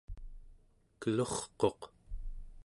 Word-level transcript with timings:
kelurquq 1.01 1.81